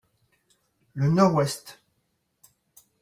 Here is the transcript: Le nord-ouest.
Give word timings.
Le 0.95 1.11
nord-ouest. 1.11 1.79